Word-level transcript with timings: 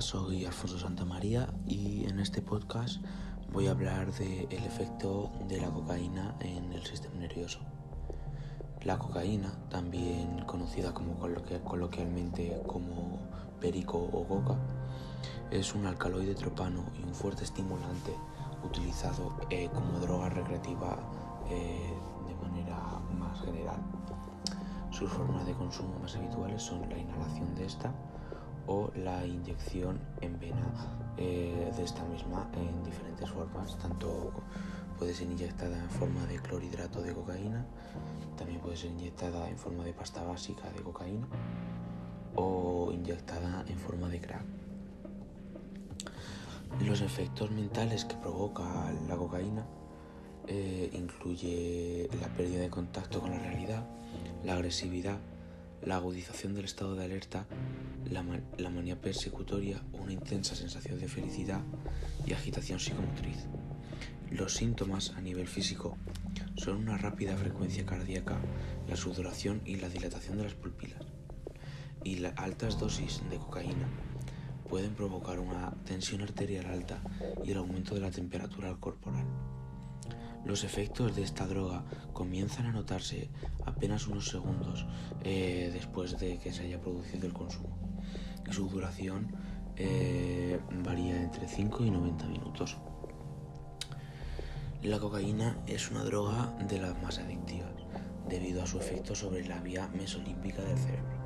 Soy 0.00 0.44
Alfonso 0.44 0.78
Santamaría 0.78 1.48
y 1.66 2.04
en 2.04 2.20
este 2.20 2.42
podcast 2.42 3.00
voy 3.50 3.66
a 3.66 3.70
hablar 3.70 4.12
del 4.12 4.52
efecto 4.52 5.32
de 5.48 5.58
la 5.58 5.70
cocaína 5.70 6.36
en 6.40 6.70
el 6.72 6.84
sistema 6.84 7.14
nervioso. 7.16 7.60
La 8.82 8.98
cocaína, 8.98 9.52
también 9.70 10.44
conocida 10.44 10.92
como 10.92 11.18
coloquialmente 11.64 12.60
como 12.66 13.20
perico 13.58 13.96
o 13.96 14.28
coca, 14.28 14.56
es 15.50 15.74
un 15.74 15.86
alcaloide 15.86 16.34
tropano 16.34 16.84
y 16.98 17.02
un 17.02 17.14
fuerte 17.14 17.44
estimulante 17.44 18.14
utilizado 18.64 19.34
eh, 19.48 19.70
como 19.72 19.98
droga 19.98 20.28
recreativa 20.28 20.98
eh, 21.48 21.94
de 22.28 22.34
manera 22.34 22.76
más 23.18 23.40
general. 23.40 23.78
Sus 24.90 25.10
formas 25.10 25.46
de 25.46 25.54
consumo 25.54 25.98
más 26.00 26.14
habituales 26.16 26.62
son 26.62 26.88
la 26.90 26.98
inhalación 26.98 27.54
de 27.54 27.64
esta, 27.64 27.94
o 28.66 28.90
la 28.96 29.24
inyección 29.26 29.98
en 30.20 30.38
vena 30.38 30.66
eh, 31.16 31.72
de 31.76 31.82
esta 31.82 32.04
misma 32.04 32.48
en 32.54 32.84
diferentes 32.84 33.30
formas, 33.30 33.78
tanto 33.78 34.32
puede 34.98 35.14
ser 35.14 35.30
inyectada 35.30 35.78
en 35.78 35.90
forma 35.90 36.24
de 36.26 36.38
clorhidrato 36.38 37.02
de 37.02 37.12
cocaína, 37.14 37.64
también 38.36 38.60
puede 38.60 38.76
ser 38.76 38.90
inyectada 38.90 39.48
en 39.48 39.58
forma 39.58 39.84
de 39.84 39.92
pasta 39.92 40.22
básica 40.22 40.70
de 40.70 40.82
cocaína 40.82 41.26
o 42.34 42.90
inyectada 42.92 43.64
en 43.68 43.78
forma 43.78 44.08
de 44.08 44.20
crack. 44.20 44.44
Los 46.84 47.00
efectos 47.00 47.50
mentales 47.50 48.04
que 48.04 48.16
provoca 48.16 48.92
la 49.08 49.16
cocaína 49.16 49.64
eh, 50.46 50.90
incluye 50.92 52.08
la 52.20 52.28
pérdida 52.28 52.60
de 52.60 52.70
contacto 52.70 53.20
con 53.20 53.30
la 53.30 53.38
realidad, 53.38 53.84
la 54.44 54.54
agresividad, 54.54 55.18
la 55.82 55.96
agudización 55.96 56.54
del 56.54 56.64
estado 56.64 56.94
de 56.94 57.04
alerta, 57.04 57.46
la, 58.10 58.22
manía 58.70 59.00
persecutoria, 59.00 59.82
una 59.92 60.12
intensa 60.12 60.54
sensación 60.54 60.98
de 60.98 61.08
felicidad 61.08 61.60
y 62.26 62.32
agitación 62.32 62.80
psicomotriz. 62.80 63.46
Los 64.30 64.54
síntomas 64.54 65.10
a 65.16 65.20
nivel 65.20 65.46
físico 65.46 65.96
son 66.56 66.76
una 66.76 66.98
rápida 66.98 67.36
frecuencia 67.36 67.86
cardíaca, 67.86 68.38
la 68.88 68.96
sudoración 68.96 69.62
y 69.64 69.76
la 69.76 69.88
dilatación 69.88 70.38
de 70.38 70.44
las 70.44 70.54
pupilas. 70.54 71.00
Y 72.02 72.16
las 72.16 72.36
altas 72.36 72.78
dosis 72.78 73.22
de 73.30 73.38
cocaína 73.38 73.88
pueden 74.68 74.94
provocar 74.94 75.38
una 75.38 75.72
tensión 75.84 76.22
arterial 76.22 76.66
alta 76.66 77.00
y 77.44 77.52
el 77.52 77.58
aumento 77.58 77.94
de 77.94 78.00
la 78.00 78.10
temperatura 78.10 78.74
corporal. 78.76 79.26
Los 80.46 80.62
efectos 80.62 81.16
de 81.16 81.24
esta 81.24 81.46
droga 81.46 81.84
comienzan 82.12 82.66
a 82.66 82.72
notarse 82.72 83.30
apenas 83.64 84.06
unos 84.06 84.28
segundos 84.28 84.86
eh, 85.24 85.70
después 85.72 86.18
de 86.20 86.38
que 86.38 86.52
se 86.52 86.62
haya 86.62 86.80
producido 86.80 87.26
el 87.26 87.32
consumo 87.32 87.76
su 88.50 88.68
duración 88.68 89.34
eh, 89.76 90.60
varía 90.84 91.20
entre 91.20 91.48
5 91.48 91.84
y 91.84 91.90
90 91.90 92.26
minutos. 92.26 92.76
La 94.82 94.98
cocaína 94.98 95.58
es 95.66 95.90
una 95.90 96.04
droga 96.04 96.54
de 96.68 96.78
las 96.78 97.00
más 97.02 97.18
adictivas 97.18 97.72
debido 98.28 98.62
a 98.62 98.66
su 98.66 98.78
efecto 98.78 99.14
sobre 99.14 99.46
la 99.46 99.60
vía 99.60 99.88
mesolímbica 99.88 100.62
del 100.62 100.78
cerebro. 100.78 101.16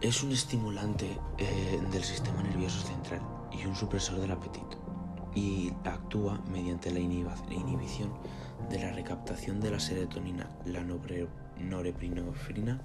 Es 0.00 0.22
un 0.22 0.32
estimulante 0.32 1.18
eh, 1.38 1.80
del 1.90 2.02
sistema 2.02 2.42
nervioso 2.42 2.86
central 2.86 3.20
y 3.52 3.64
un 3.66 3.76
supresor 3.76 4.20
del 4.20 4.32
apetito 4.32 4.81
y 5.34 5.72
actúa 5.84 6.40
mediante 6.50 6.90
la 6.90 7.00
inhibición 7.00 8.12
de 8.70 8.78
la 8.78 8.92
recaptación 8.92 9.60
de 9.60 9.70
la 9.70 9.80
serotonina, 9.80 10.48
la 10.64 10.84
norepinefrina 11.58 12.80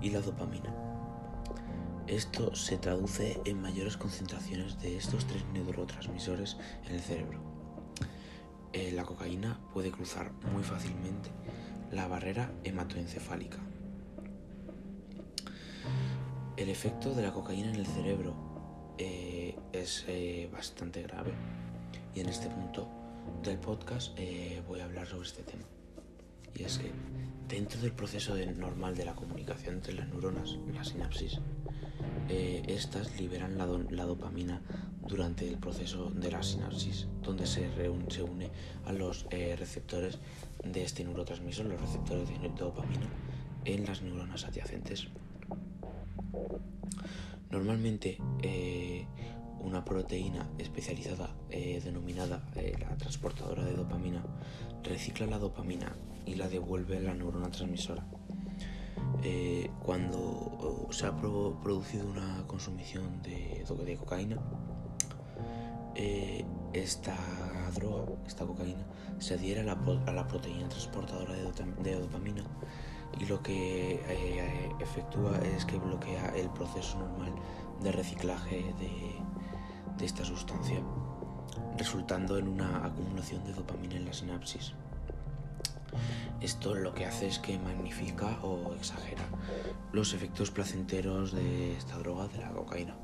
y 0.00 0.10
la 0.10 0.20
dopamina. 0.20 0.74
Esto 2.06 2.54
se 2.54 2.76
traduce 2.76 3.40
en 3.44 3.60
mayores 3.60 3.96
concentraciones 3.96 4.80
de 4.80 4.96
estos 4.96 5.26
tres 5.26 5.44
neurotransmisores 5.52 6.56
en 6.86 6.94
el 6.94 7.00
cerebro. 7.00 7.40
Eh, 8.72 8.92
la 8.92 9.04
cocaína 9.04 9.60
puede 9.72 9.90
cruzar 9.90 10.32
muy 10.52 10.62
fácilmente 10.62 11.30
la 11.90 12.06
barrera 12.08 12.52
hematoencefálica. 12.64 13.58
El 16.56 16.68
efecto 16.68 17.14
de 17.14 17.22
la 17.22 17.32
cocaína 17.32 17.70
en 17.70 17.76
el 17.76 17.86
cerebro 17.86 18.34
eh, 18.98 19.56
es 19.72 20.04
eh, 20.08 20.48
bastante 20.52 21.02
grave 21.02 21.32
y 22.14 22.20
en 22.20 22.28
este 22.28 22.48
punto 22.48 22.88
del 23.42 23.58
podcast 23.58 24.12
eh, 24.16 24.62
voy 24.66 24.80
a 24.80 24.84
hablar 24.84 25.06
sobre 25.06 25.28
este 25.28 25.42
tema. 25.42 25.62
Y 26.54 26.64
es 26.64 26.78
que 26.78 26.90
dentro 27.48 27.80
del 27.80 27.92
proceso 27.92 28.34
normal 28.56 28.96
de 28.96 29.04
la 29.04 29.14
comunicación 29.14 29.76
entre 29.76 29.94
las 29.94 30.08
neuronas, 30.08 30.58
la 30.74 30.84
sinapsis, 30.84 31.38
eh, 32.28 32.62
estas 32.66 33.18
liberan 33.20 33.56
la, 33.56 34.04
dopamina 34.04 34.60
durante 35.06 35.48
el 35.48 35.58
proceso 35.58 36.10
de 36.10 36.30
la 36.30 36.42
sinapsis, 36.42 37.06
donde 37.22 37.46
se, 37.46 37.68
se 38.08 38.22
une 38.22 38.50
a 38.84 38.92
los 38.92 39.26
eh, 39.30 39.56
receptores 39.58 40.18
de 40.64 40.82
este 40.82 41.04
neurotransmisor, 41.04 41.66
los 41.66 41.80
receptores 41.80 42.28
de 42.28 42.48
dopamina, 42.50 43.08
en 43.64 43.86
las 43.86 44.02
neuronas 44.02 44.44
adyacentes. 44.44 45.08
Normalmente, 47.50 48.18
una 49.60 49.84
proteína 49.84 50.48
especializada 50.58 51.30
eh, 51.50 51.80
denominada 51.82 52.42
eh, 52.54 52.74
la 52.78 52.96
transportadora 52.96 53.64
de 53.64 53.74
dopamina 53.74 54.24
recicla 54.82 55.26
la 55.26 55.38
dopamina 55.38 55.96
y 56.26 56.34
la 56.34 56.48
devuelve 56.48 56.98
a 56.98 57.00
la 57.00 57.14
neurona 57.14 57.50
transmisora. 57.50 58.06
Eh, 59.22 59.70
cuando 59.82 60.88
se 60.90 61.06
ha 61.06 61.16
producido 61.16 62.06
una 62.06 62.44
consumición 62.46 63.22
de, 63.22 63.64
de 63.84 63.96
cocaína, 63.96 64.38
esta 66.72 67.16
droga, 67.74 68.12
esta 68.26 68.46
cocaína, 68.46 68.86
se 69.18 69.34
adhiere 69.34 69.60
a 69.60 69.64
la, 69.64 70.26
proteína 70.26 70.68
transportadora 70.68 71.34
de, 71.34 71.94
dopamina 71.94 72.44
y 73.18 73.26
lo 73.26 73.42
que 73.42 74.00
efectúa 74.80 75.36
es 75.38 75.64
que 75.66 75.78
bloquea 75.78 76.32
el 76.36 76.48
proceso 76.50 76.98
normal 76.98 77.34
de 77.82 77.92
reciclaje 77.92 78.74
de, 78.78 80.04
esta 80.04 80.24
sustancia, 80.24 80.80
resultando 81.76 82.38
en 82.38 82.48
una 82.48 82.86
acumulación 82.86 83.44
de 83.44 83.52
dopamina 83.52 83.96
en 83.96 84.06
la 84.06 84.14
sinapsis. 84.14 84.72
Esto 86.40 86.74
lo 86.74 86.94
que 86.94 87.04
hace 87.04 87.26
es 87.26 87.38
que 87.38 87.58
magnifica 87.58 88.38
o 88.42 88.74
exagera 88.74 89.22
los 89.92 90.14
efectos 90.14 90.50
placenteros 90.50 91.32
de 91.32 91.76
esta 91.76 91.98
droga, 91.98 92.28
de 92.28 92.38
la 92.38 92.50
cocaína. 92.50 92.96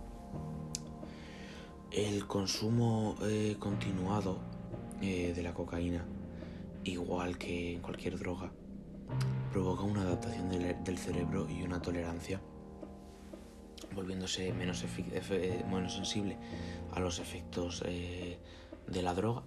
El 1.90 2.26
consumo 2.26 3.16
eh, 3.22 3.56
continuado 3.58 4.38
eh, 5.02 5.34
de 5.36 5.42
la 5.42 5.52
cocaína, 5.52 6.06
igual 6.84 7.36
que 7.36 7.74
en 7.74 7.82
cualquier 7.82 8.18
droga, 8.18 8.52
provoca 9.52 9.82
una 9.82 10.00
adaptación 10.00 10.48
del 10.48 10.98
cerebro 10.98 11.46
y 11.48 11.62
una 11.62 11.82
tolerancia 11.82 12.40
volviéndose 13.96 14.52
menos, 14.52 14.84
sensible 15.94 16.36
a 16.92 17.00
los 17.00 17.18
efectos 17.18 17.82
eh, 17.86 18.38
de 18.86 19.02
la 19.02 19.14
droga, 19.14 19.42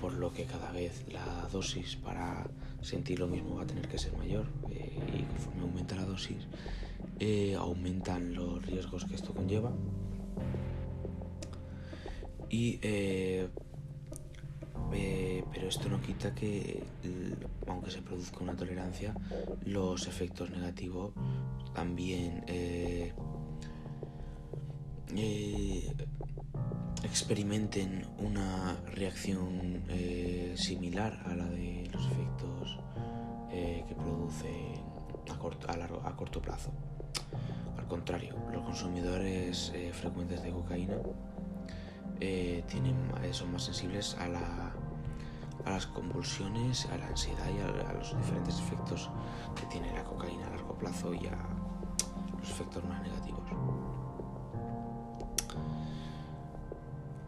por 0.00 0.14
lo 0.14 0.32
que 0.32 0.44
cada 0.44 0.72
vez 0.72 1.04
la 1.12 1.46
dosis 1.52 1.96
para 1.96 2.48
sentir 2.80 3.18
lo 3.18 3.28
mismo 3.28 3.56
va 3.56 3.64
a 3.64 3.66
tener 3.66 3.86
que 3.86 3.98
ser 3.98 4.16
mayor 4.16 4.46
eh, 4.70 4.98
y 5.18 5.22
conforme 5.24 5.62
aumenta 5.62 5.96
la 5.96 6.04
dosis 6.04 6.48
eh, 7.20 7.54
aumentan 7.56 8.34
los 8.34 8.64
riesgos 8.64 9.04
que 9.04 9.14
esto 9.14 9.34
conlleva. 9.34 9.72
Y 12.50 12.78
pero 15.52 15.68
esto 15.68 15.88
no 15.88 16.00
quita 16.00 16.34
que, 16.34 16.82
aunque 17.66 17.90
se 17.90 18.00
produzca 18.00 18.38
una 18.40 18.56
tolerancia, 18.56 19.14
los 19.64 20.06
efectos 20.06 20.50
negativos 20.50 21.12
también 21.74 22.44
experimenten 27.02 28.06
una 28.18 28.76
reacción 28.86 29.82
eh, 29.88 30.54
similar 30.56 31.22
a 31.26 31.34
la 31.34 31.46
de 31.46 31.88
los 31.92 32.06
efectos 32.06 32.78
eh, 33.50 33.84
que 33.88 33.94
produce 33.94 34.74
a 35.30 35.38
corto, 35.38 35.68
a, 35.70 36.40
plazo. 36.42 36.72
Al 37.76 37.86
contrario, 37.86 38.34
los 38.52 38.62
consumidores 38.62 39.72
frecuentes 39.92 40.42
de 40.42 40.50
cocaína 40.50 40.96
son 43.32 43.52
más 43.52 43.64
sensibles 43.64 44.16
a, 44.18 44.28
la, 44.28 44.72
a 45.64 45.70
las 45.70 45.86
convulsiones, 45.86 46.86
a 46.86 46.96
la 46.96 47.06
ansiedad 47.06 47.44
y 47.54 47.60
a, 47.60 47.92
los 47.92 48.16
diferentes 48.16 48.58
efectos 48.58 49.10
que 49.54 49.66
tiene 49.66 49.92
la 49.92 50.04
cocaína 50.04 50.46
a 50.46 50.50
largo 50.50 50.76
plazo 50.78 51.12
y 51.14 51.26
a 51.26 51.36
los 52.38 52.50
efectos 52.50 52.84
más 52.84 53.02
negativos. 53.02 53.27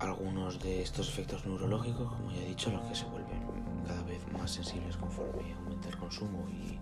Algunos 0.00 0.58
de 0.60 0.82
estos 0.82 1.08
efectos 1.08 1.44
neurológicos, 1.46 2.10
como 2.12 2.32
ya 2.32 2.42
he 2.42 2.46
dicho, 2.46 2.70
los 2.70 2.82
que 2.86 2.94
se 2.94 3.04
vuelven 3.04 3.40
cada 3.86 4.02
vez 4.02 4.20
más 4.32 4.50
sensibles 4.50 4.96
conforme 4.96 5.52
aumenta 5.52 5.88
el 5.88 5.98
consumo 5.98 6.48
y, 6.48 6.78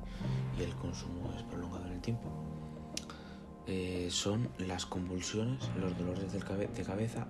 el 0.62 0.74
consumo 0.74 1.32
es 1.36 1.42
prolongado 1.44 1.86
en 1.86 1.92
el 1.92 2.00
tiempo. 2.00 2.28
eh, 3.66 4.08
son 4.10 4.48
las 4.58 4.86
convulsiones, 4.86 5.70
los 5.78 5.96
dolores 5.96 6.32
de 6.32 6.84
cabeza, 6.84 7.28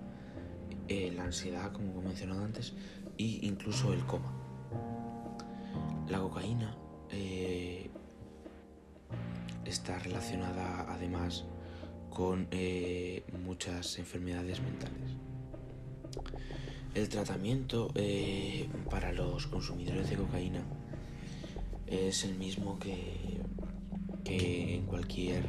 eh, 0.87 1.11
la 1.15 1.25
ansiedad, 1.25 1.71
como 1.71 2.01
he 2.01 2.05
mencionado 2.05 2.43
antes, 2.43 2.73
e 3.17 3.39
incluso 3.43 3.93
el 3.93 4.03
coma. 4.05 4.31
La 6.07 6.19
cocaína 6.19 6.75
eh, 7.11 7.91
está 9.65 9.99
relacionada 9.99 10.91
además 10.91 11.45
con 12.09 12.47
muchas 13.43 13.99
enfermedades 13.99 14.59
mentales. 14.61 15.28
El 16.95 17.07
tratamiento 17.07 17.93
para 18.89 19.11
los 19.13 19.47
consumidores 19.47 20.09
de 20.09 20.15
cocaína 20.15 20.63
es 21.87 22.23
el 22.23 22.35
mismo 22.35 22.77
que, 22.79 23.41
que 24.23 24.75
en 24.75 24.85
cualquier 24.85 25.43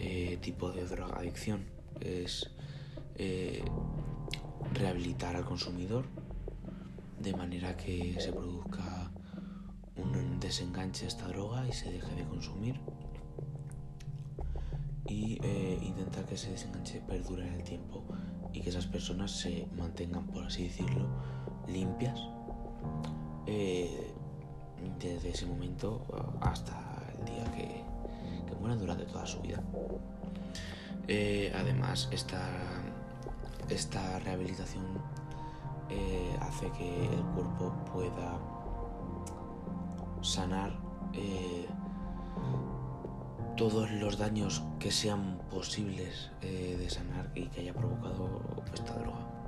eh, 0.00 0.38
tipo 0.40 0.70
de 0.72 0.84
drogadicción. 0.86 1.64
Es 2.00 2.50
eh, 3.16 3.62
rehabilitar 4.72 5.36
al 5.36 5.44
consumidor 5.44 6.06
de 7.20 7.32
manera 7.32 7.76
que 7.76 8.16
se 8.18 8.32
produzca 8.32 9.10
un 9.96 10.40
desenganche 10.40 11.04
a 11.04 11.08
esta 11.08 11.28
droga 11.28 11.66
y 11.68 11.72
se 11.72 11.90
deje 11.92 12.14
de 12.14 12.24
consumir 12.24 12.80
y 15.06 15.38
eh, 15.42 15.78
intentar 15.82 16.24
que 16.24 16.34
ese 16.34 16.50
desenganche 16.50 17.00
perdure 17.00 17.46
en 17.46 17.54
el 17.54 17.62
tiempo 17.62 18.04
y 18.52 18.60
que 18.60 18.70
esas 18.70 18.86
personas 18.86 19.30
se 19.30 19.68
mantengan, 19.76 20.26
por 20.26 20.44
así 20.44 20.64
decirlo, 20.64 21.08
limpias 21.68 22.20
desde 24.98 25.30
ese 25.30 25.46
momento 25.46 26.02
hasta 26.40 26.74
el 27.18 27.24
día 27.24 27.44
que, 27.52 27.84
durante 28.78 29.04
toda 29.04 29.26
su 29.26 29.40
vida. 29.40 29.62
Eh, 31.06 31.52
además, 31.54 32.08
esta, 32.10 32.48
esta 33.68 34.18
rehabilitación 34.20 34.84
eh, 35.90 36.36
hace 36.40 36.70
que 36.72 37.04
el 37.04 37.22
cuerpo 37.34 37.74
pueda 37.92 38.38
sanar 40.22 40.72
eh, 41.12 41.66
todos 43.56 43.90
los 43.92 44.18
daños 44.18 44.62
que 44.78 44.90
sean 44.90 45.38
posibles 45.50 46.30
de 46.40 46.88
sanar 46.90 47.30
y 47.34 47.46
que 47.46 47.60
haya 47.60 47.72
provocado 47.74 48.40
esta 48.72 48.94
droga. 48.94 49.43